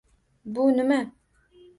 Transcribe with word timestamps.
Bu 0.45 0.71
nima? 0.77 1.01